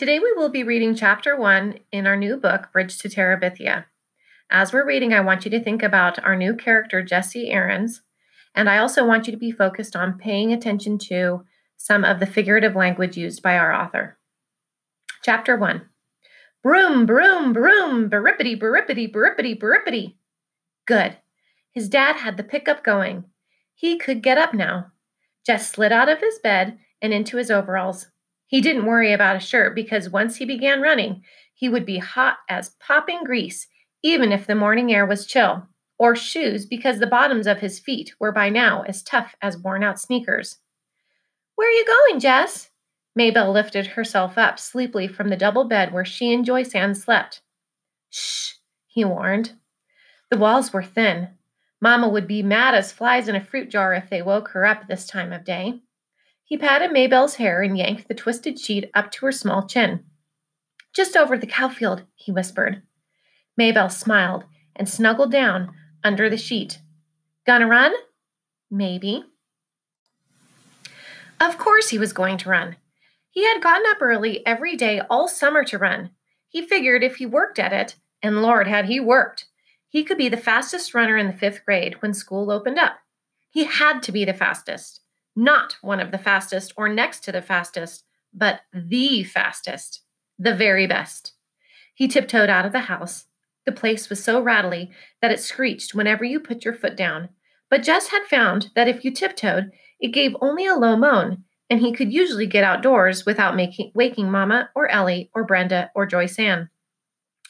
[0.00, 3.84] Today we will be reading chapter one in our new book, Bridge to Terabithia.
[4.50, 8.00] As we're reading, I want you to think about our new character, Jesse Aarons,
[8.54, 11.44] and I also want you to be focused on paying attention to
[11.76, 14.16] some of the figurative language used by our author.
[15.22, 15.90] Chapter one
[16.62, 20.14] Broom, broom, broom, berippity, berippity, berippity, berippity.
[20.86, 21.18] Good.
[21.72, 23.24] His dad had the pickup going.
[23.74, 24.92] He could get up now.
[25.44, 28.06] Jess slid out of his bed and into his overalls.
[28.50, 31.22] He didn't worry about a shirt because once he began running,
[31.54, 33.68] he would be hot as popping grease,
[34.02, 35.68] even if the morning air was chill,
[36.00, 39.84] or shoes because the bottoms of his feet were by now as tough as worn
[39.84, 40.58] out sneakers.
[41.54, 42.70] Where are you going, Jess?
[43.14, 47.42] Maybelle lifted herself up sleepily from the double bed where she and Joyce Ann slept.
[48.08, 48.54] Shh,
[48.88, 49.52] he warned.
[50.28, 51.28] The walls were thin.
[51.80, 54.88] Mamma would be mad as flies in a fruit jar if they woke her up
[54.88, 55.82] this time of day.
[56.50, 60.02] He patted Maybelle's hair and yanked the twisted sheet up to her small chin.
[60.92, 62.82] Just over the cowfield, he whispered.
[63.56, 66.80] Maybelle smiled and snuggled down under the sheet.
[67.46, 67.94] Gonna run?
[68.68, 69.22] Maybe.
[71.40, 72.74] Of course he was going to run.
[73.30, 76.10] He had gotten up early every day all summer to run.
[76.48, 79.46] He figured if he worked at it, and Lord, had he worked,
[79.88, 82.96] he could be the fastest runner in the fifth grade when school opened up.
[83.50, 85.00] He had to be the fastest
[85.36, 90.02] not one of the fastest or next to the fastest, but the fastest,
[90.38, 91.34] the very best.
[91.94, 93.26] He tiptoed out of the house.
[93.66, 97.28] The place was so rattly that it screeched whenever you put your foot down.
[97.68, 101.80] But Jess had found that if you tiptoed, it gave only a low moan, and
[101.80, 106.38] he could usually get outdoors without making, waking Mama or Ellie or Brenda or Joyce
[106.38, 106.70] Ann.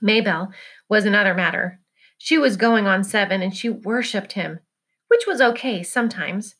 [0.00, 0.52] Maybelle
[0.88, 1.80] was another matter.
[2.18, 4.60] She was going on seven and she worshipped him,
[5.08, 6.54] which was okay sometimes.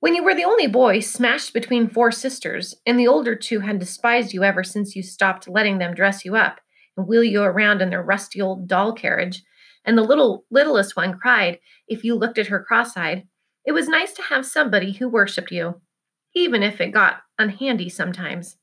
[0.00, 3.80] When you were the only boy smashed between four sisters, and the older two had
[3.80, 6.60] despised you ever since you stopped letting them dress you up
[6.96, 9.42] and wheel you around in their rusty old doll carriage,
[9.84, 13.26] and the little littlest one cried if you looked at her cross-eyed,
[13.66, 15.80] it was nice to have somebody who worshipped you,
[16.32, 18.56] even if it got unhandy sometimes.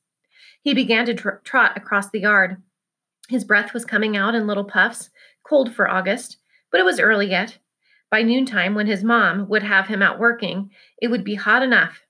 [0.62, 2.62] He began to tr- trot across the yard.
[3.28, 5.10] His breath was coming out in little puffs,
[5.46, 6.38] cold for August,
[6.72, 7.58] but it was early yet,
[8.10, 12.02] by noontime, when his mom would have him out working, it would be hot enough.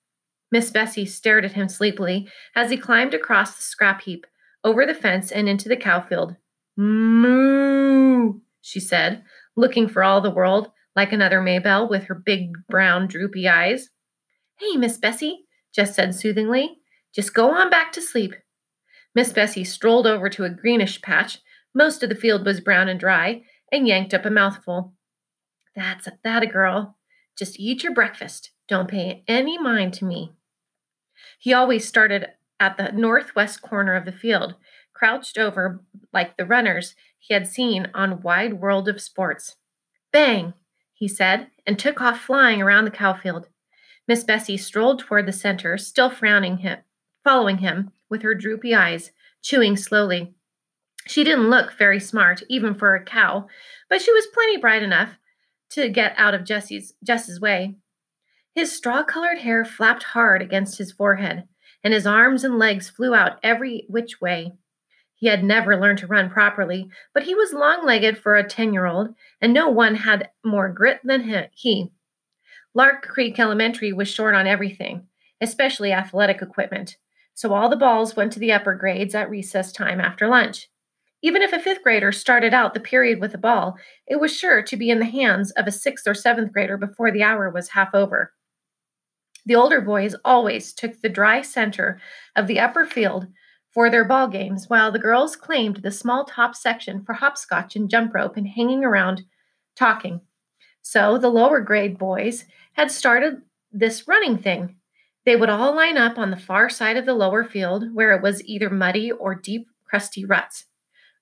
[0.52, 4.26] Miss Bessie stared at him sleepily as he climbed across the scrap heap,
[4.62, 6.36] over the fence, and into the cow field.
[6.76, 9.22] Moo, she said,
[9.56, 13.90] looking for all the world like another Maybelle with her big brown droopy eyes.
[14.58, 16.78] Hey, Miss Bessie, Jess said soothingly.
[17.14, 18.34] Just go on back to sleep.
[19.14, 21.38] Miss Bessie strolled over to a greenish patch.
[21.74, 24.94] Most of the field was brown and dry, and yanked up a mouthful.
[25.76, 26.96] That's that a girl.
[27.38, 28.50] Just eat your breakfast.
[28.66, 30.32] Don't pay any mind to me.
[31.38, 32.28] He always started
[32.58, 34.54] at the northwest corner of the field,
[34.94, 39.56] crouched over like the runners he had seen on Wide World of Sports.
[40.12, 40.54] Bang,
[40.94, 43.48] he said, and took off flying around the cowfield.
[44.08, 46.78] Miss Bessie strolled toward the center, still frowning him,
[47.22, 49.10] following him with her droopy eyes,
[49.42, 50.32] chewing slowly.
[51.06, 53.46] She didn't look very smart, even for a cow,
[53.90, 55.18] but she was plenty bright enough
[55.70, 57.76] to get out of Jesse's Jess's way.
[58.54, 61.44] His straw-colored hair flapped hard against his forehead,
[61.84, 64.54] and his arms and legs flew out every which way.
[65.14, 69.52] He had never learned to run properly, but he was long-legged for a 10-year-old, and
[69.52, 71.90] no one had more grit than he.
[72.74, 75.06] Lark Creek Elementary was short on everything,
[75.40, 76.96] especially athletic equipment,
[77.32, 80.68] so all the balls went to the upper grades at recess time after lunch.
[81.26, 83.76] Even if a fifth grader started out the period with a ball,
[84.06, 87.10] it was sure to be in the hands of a sixth or seventh grader before
[87.10, 88.32] the hour was half over.
[89.44, 92.00] The older boys always took the dry center
[92.36, 93.26] of the upper field
[93.74, 97.90] for their ball games, while the girls claimed the small top section for hopscotch and
[97.90, 99.24] jump rope and hanging around
[99.74, 100.20] talking.
[100.82, 102.44] So the lower grade boys
[102.74, 103.42] had started
[103.72, 104.76] this running thing.
[105.24, 108.22] They would all line up on the far side of the lower field where it
[108.22, 110.66] was either muddy or deep, crusty ruts.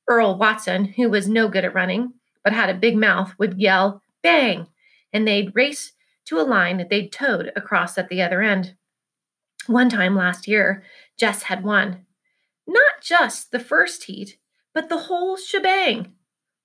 [0.09, 2.15] Earl Watson, who was no good at running
[2.45, 4.69] but had a big mouth, would yell, bang,
[5.13, 5.93] and they'd race
[6.27, 8.75] to a line that they'd toed across at the other end.
[9.67, 10.85] One time last year,
[11.19, 12.05] Jess had won.
[12.67, 14.39] Not just the first heat,
[14.75, 16.13] but the whole shebang.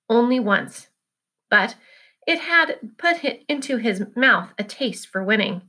[0.08, 0.88] Only once.
[1.48, 1.76] But
[2.26, 5.62] it had put into his mouth a taste for winning.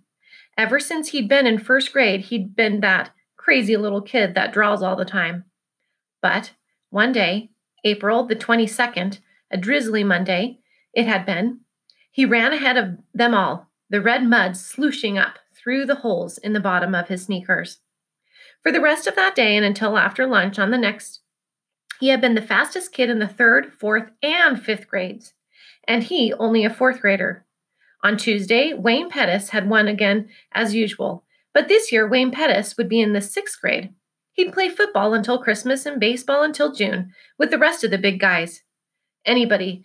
[0.58, 4.84] Ever since he'd been in first grade, he'd been that crazy little kid that draws
[4.84, 5.46] all the time.
[6.22, 6.52] But
[6.90, 7.52] one day,
[7.83, 9.19] April the 22nd,
[9.50, 10.60] a drizzly Monday
[10.94, 11.62] it had been,
[12.12, 16.54] he ran ahead of them all, the red mud slushing up through the holes in
[16.54, 17.80] the bottom of his sneakers.
[18.62, 21.22] For the rest of that day and until after lunch on the next,
[22.00, 25.34] he had been the fastest kid in the third, fourth, and fifth grades,
[25.88, 27.45] and he only a fourth grader.
[28.04, 31.24] On Tuesday, Wayne Pettis had won again as usual,
[31.54, 33.94] but this year Wayne Pettis would be in the sixth grade.
[34.42, 38.20] He'd play football until Christmas and baseball until June with the rest of the big
[38.20, 38.64] guys.
[39.24, 39.84] Anybody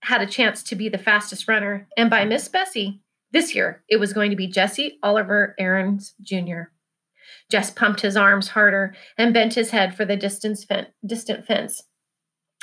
[0.00, 3.98] had a chance to be the fastest runner, and by Miss Bessie, this year it
[3.98, 6.72] was going to be Jesse Oliver Aarons Jr.
[7.52, 11.84] Jess pumped his arms harder and bent his head for the distant, fen- distant fence.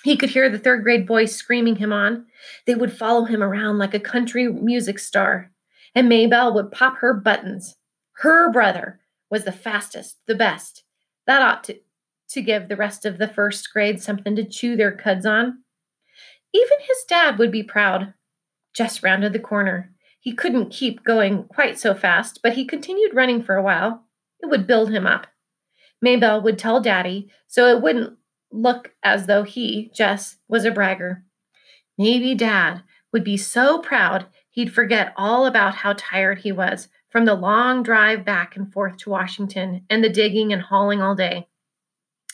[0.03, 2.25] He could hear the third grade boys screaming him on.
[2.67, 5.49] They would follow him around like a country music star,
[5.95, 7.77] and Maybelle would pop her buttons.
[8.17, 8.99] Her brother
[9.31, 10.83] was the fastest, the best.
[11.29, 11.77] That ought to,
[12.29, 15.59] to give the rest of the first grade something to chew their cuds on.
[16.55, 18.15] Even his dad would be proud.
[18.73, 19.93] Jess rounded the corner.
[20.19, 24.05] He couldn't keep going quite so fast, but he continued running for a while.
[24.39, 25.27] It would build him up.
[26.01, 28.17] Maybelle would tell Daddy so it wouldn't
[28.51, 31.25] look as though he, Jess, was a bragger.
[31.95, 32.81] Maybe Dad
[33.13, 37.83] would be so proud he'd forget all about how tired he was from the long
[37.83, 41.47] drive back and forth to Washington and the digging and hauling all day.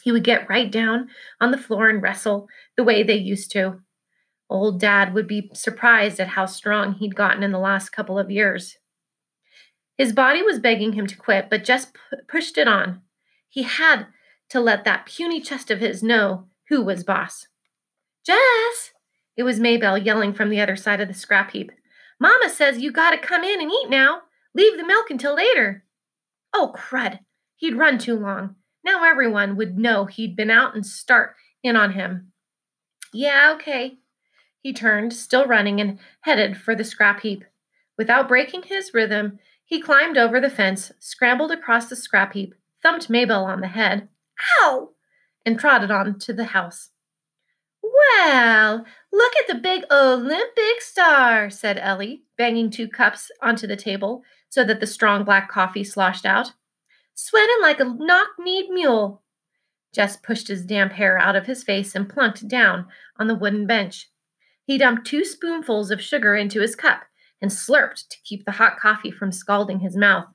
[0.04, 1.10] He would get right down
[1.42, 3.81] on the floor and wrestle the way they used to.
[4.50, 8.30] Old Dad would be surprised at how strong he'd gotten in the last couple of
[8.30, 8.77] years.
[9.98, 13.01] His body was begging him to quit, but just p- pushed it on.
[13.50, 14.07] He had
[14.50, 17.48] to let that puny chest of his know who was boss.
[18.25, 18.92] Jess!
[19.38, 21.72] It was Maybelle yelling from the other side of the scrap heap.
[22.19, 24.22] Mama says you gotta come in and eat now.
[24.56, 25.84] Leave the milk until later.
[26.54, 27.19] Oh, crud.
[27.57, 28.56] He'd run too long.
[28.84, 32.31] Now everyone would know he'd been out and start in on him.
[33.13, 33.98] Yeah, okay.
[34.62, 37.44] He turned, still running, and headed for the scrap heap.
[37.98, 43.10] Without breaking his rhythm, he climbed over the fence, scrambled across the scrap heap, thumped
[43.10, 44.08] Maybelle on the head,
[44.62, 44.92] ow,
[45.46, 46.90] and trotted on to the house.
[47.81, 54.24] Well, look at the big Olympic star, said Ellie, banging two cups onto the table
[54.56, 56.54] so that the strong black coffee sloshed out.
[57.13, 59.22] Sweating like a knock kneed mule.
[59.94, 62.86] Jess pushed his damp hair out of his face and plunked down
[63.19, 64.10] on the wooden bench.
[64.63, 67.02] He dumped two spoonfuls of sugar into his cup
[67.42, 70.28] and slurped to keep the hot coffee from scalding his mouth.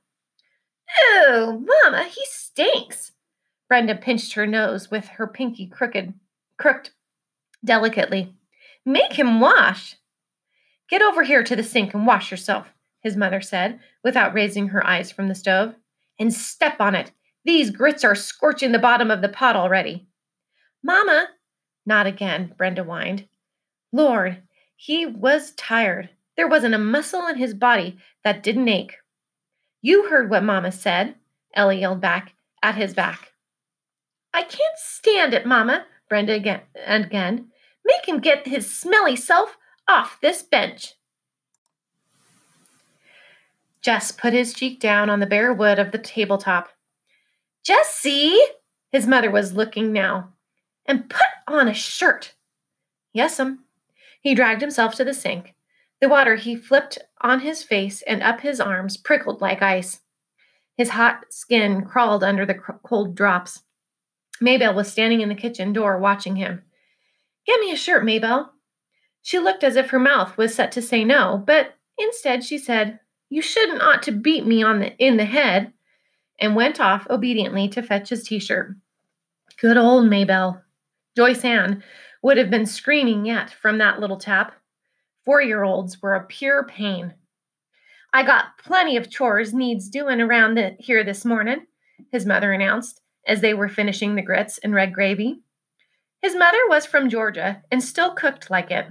[0.99, 3.13] Oh, Mama, he stinks.
[3.67, 6.13] Brenda pinched her nose with her pinky crooked,
[6.59, 6.91] crooked
[7.65, 8.35] delicately.
[8.85, 9.95] Make him wash.
[10.91, 12.67] Get over here to the sink and wash yourself,
[13.01, 15.75] his mother said, without raising her eyes from the stove.
[16.19, 17.11] And step on it.
[17.43, 20.07] These grits are scorching the bottom of the pot already.
[20.83, 21.27] Mama,
[21.85, 23.27] not again, Brenda whined.
[23.91, 24.43] Lord,
[24.75, 26.09] he was tired.
[26.37, 28.97] There wasn't a muscle in his body that didn't ache.
[29.81, 31.15] You heard what Mama said,
[31.55, 32.33] Ellie yelled back
[32.63, 33.31] at his back.
[34.33, 37.47] I can't stand it, Mama, Brenda again and again.
[37.83, 39.57] Make him get his smelly self
[39.87, 40.93] off this bench.
[43.81, 46.69] Jess put his cheek down on the bare wood of the tabletop.
[47.63, 48.39] Jesse,
[48.91, 50.33] his mother was looking now,
[50.85, 52.33] and put on a shirt.
[53.13, 53.41] Yes'm.
[53.41, 53.59] Um.
[54.21, 55.55] He dragged himself to the sink,
[55.99, 60.01] the water he flipped on his face and up his arms prickled like ice.
[60.77, 63.63] His hot skin crawled under the cold drops.
[64.39, 66.63] Maybelle was standing in the kitchen door watching him.
[67.45, 68.53] Get me a shirt, Maybelle.
[69.23, 72.99] She looked as if her mouth was set to say no, but instead she said,
[73.31, 75.71] You shouldn't ought to beat me on the in the head,
[76.37, 78.75] and went off obediently to fetch his t-shirt.
[79.57, 80.61] Good old Maybelle.
[81.15, 81.81] Joyce Ann
[82.21, 84.53] would have been screaming yet from that little tap.
[85.23, 87.13] Four year olds were a pure pain.
[88.13, 91.67] I got plenty of chores needs doing around the, here this morning,
[92.11, 95.39] his mother announced as they were finishing the grits and red gravy.
[96.21, 98.87] His mother was from Georgia and still cooked like it.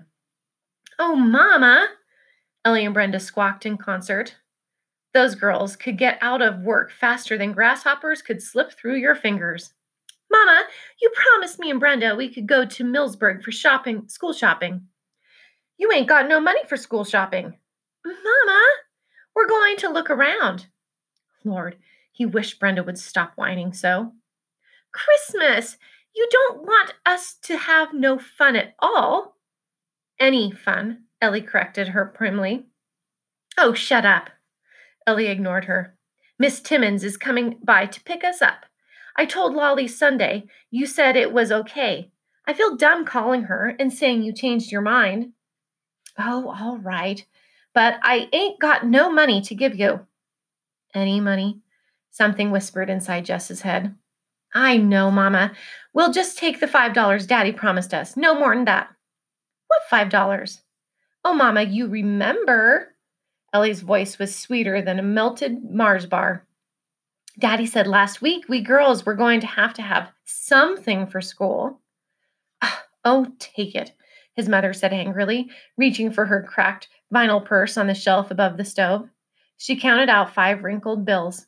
[0.98, 1.88] Oh, Mama,
[2.64, 4.36] Ellie and Brenda squawked in concert.
[5.14, 9.72] Those girls could get out of work faster than grasshoppers could slip through your fingers.
[10.30, 10.64] Mama,
[11.00, 14.82] you promised me and Brenda we could go to Millsburg for shopping, school shopping.
[15.78, 17.56] You ain't got no money for school shopping.
[18.04, 18.66] Mama,
[19.34, 20.66] we're going to look around.
[21.44, 21.76] Lord,
[22.12, 24.12] he wished Brenda would stop whining so.
[24.92, 25.76] Christmas!
[26.14, 29.36] You don't want us to have no fun at all.
[30.18, 32.66] Any fun, Ellie corrected her primly.
[33.58, 34.30] Oh, shut up.
[35.06, 35.96] Ellie ignored her.
[36.38, 38.64] Miss Timmons is coming by to pick us up.
[39.16, 42.10] I told Lolly Sunday you said it was okay.
[42.46, 45.32] I feel dumb calling her and saying you changed your mind.
[46.18, 47.24] Oh, all right.
[47.74, 50.06] But I ain't got no money to give you.
[50.94, 51.60] Any money?
[52.10, 53.94] Something whispered inside Jess's head.
[54.54, 55.52] I know, Mama.
[55.92, 58.16] We'll just take the $5 Daddy promised us.
[58.16, 58.88] No more than that.
[59.68, 60.60] What $5?
[61.24, 62.94] Oh, Mama, you remember.
[63.52, 66.46] Ellie's voice was sweeter than a melted Mars bar.
[67.38, 71.80] Daddy said last week we girls were going to have to have something for school.
[73.02, 73.92] Oh, take it,
[74.36, 75.48] his mother said angrily,
[75.78, 79.08] reaching for her cracked vinyl purse on the shelf above the stove.
[79.56, 81.46] She counted out five wrinkled bills.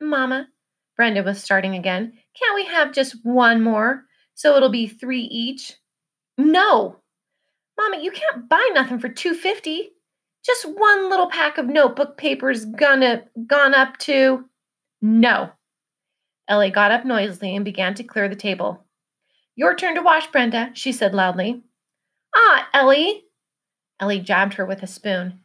[0.00, 0.48] Mama,
[0.96, 5.74] Brenda was starting again, can't we have just one more so it'll be three each?
[6.36, 6.96] No.
[7.78, 9.90] Mama, you can't buy nothing for 250.
[10.44, 14.44] Just one little pack of notebook papers gonna gone up to
[15.02, 15.50] No.
[16.48, 18.84] Ellie got up noisily and began to clear the table.
[19.56, 21.62] Your turn to wash, Brenda, she said loudly.
[22.34, 23.24] Ah, Ellie.
[23.98, 25.40] Ellie jabbed her with a spoon.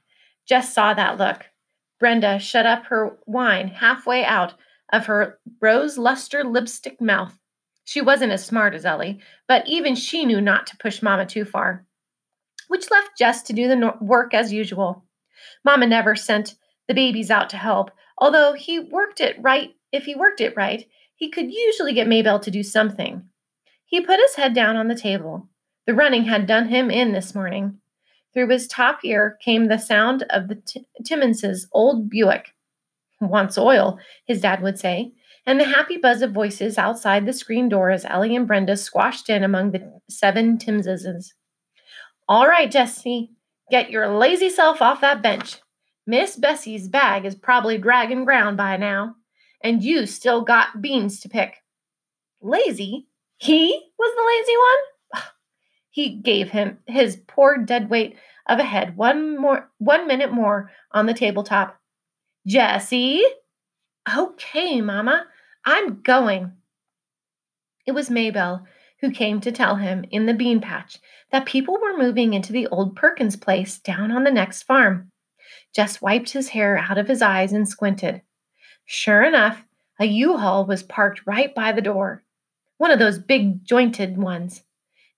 [0.47, 1.45] Jess saw that look.
[1.99, 4.53] Brenda shut up her whine halfway out
[4.91, 7.37] of her rose luster lipstick mouth.
[7.85, 11.45] She wasn't as smart as Ellie, but even she knew not to push Mama too
[11.45, 11.85] far,
[12.71, 15.03] which left Jess to do the work as usual.
[15.65, 16.55] Mama never sent
[16.87, 19.71] the babies out to help, although he worked it right.
[19.91, 23.23] If he worked it right, he could usually get Maybelle to do something.
[23.83, 25.49] He put his head down on the table.
[25.85, 27.79] The running had done him in this morning.
[28.33, 30.85] Through his top ear came the sound of the T-
[31.73, 32.53] old Buick.
[33.19, 35.11] Wants oil, his dad would say,
[35.45, 39.29] and the happy buzz of voices outside the screen door as Ellie and Brenda squashed
[39.29, 41.33] in among the seven Timmonses.
[42.31, 43.29] All right, Jesse,
[43.69, 45.57] get your lazy self off that bench.
[46.07, 49.15] Miss Bessie's bag is probably dragging ground by now,
[49.61, 51.57] and you still got beans to pick.
[52.41, 53.09] Lazy?
[53.35, 55.23] He was the lazy one?
[55.89, 58.15] He gave him his poor dead weight
[58.47, 61.77] of a head one more one minute more on the tabletop.
[62.47, 63.25] Jesse?
[64.09, 65.25] Okay, Mama,
[65.65, 66.53] I'm going.
[67.85, 68.65] It was Maybelle
[69.01, 70.97] who came to tell him in the bean patch
[71.31, 75.11] that people were moving into the old Perkins place down on the next farm.
[75.75, 78.21] Jess wiped his hair out of his eyes and squinted.
[78.85, 79.63] Sure enough,
[79.99, 82.23] a U-Haul was parked right by the door
[82.81, 84.63] one of those big jointed ones.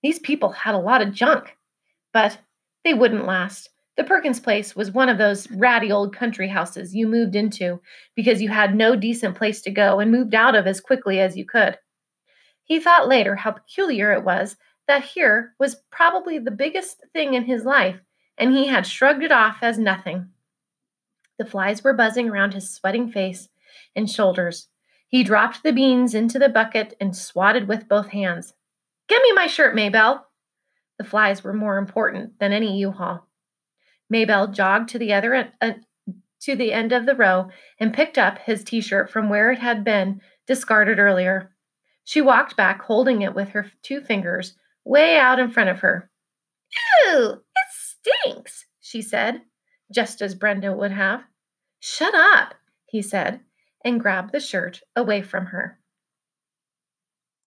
[0.02, 1.56] These people had a lot of junk,
[2.12, 2.36] but
[2.84, 3.70] they wouldn't last.
[3.96, 7.80] The Perkins place was one of those ratty old country houses you moved into
[8.14, 11.38] because you had no decent place to go and moved out of as quickly as
[11.38, 11.78] you could.
[12.64, 14.56] He thought later how peculiar it was
[14.86, 18.00] that here was probably the biggest thing in his life,
[18.36, 20.30] and he had shrugged it off as nothing.
[21.38, 23.48] The flies were buzzing around his sweating face
[23.96, 24.68] and shoulders.
[25.08, 28.54] He dropped the beans into the bucket and swatted with both hands.
[29.08, 30.26] Get me my shirt, Maybelle.
[30.98, 33.26] The flies were more important than any U-Haul.
[34.08, 35.72] Maybelle jogged to the other end, uh,
[36.40, 39.82] to the end of the row and picked up his t-shirt from where it had
[39.82, 41.53] been discarded earlier.
[42.04, 46.10] She walked back, holding it with her two fingers way out in front of her.
[47.06, 49.42] Ew, it stinks, she said,
[49.92, 51.22] just as Brenda would have.
[51.80, 52.54] Shut up,
[52.86, 53.40] he said,
[53.84, 55.78] and grabbed the shirt away from her.